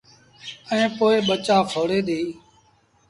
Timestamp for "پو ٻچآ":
0.97-1.57